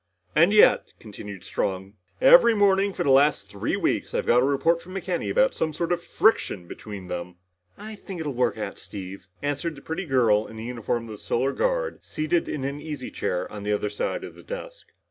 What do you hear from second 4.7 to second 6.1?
from McKenny about some sort of